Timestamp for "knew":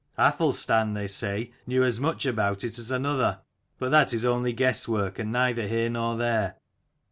1.67-1.83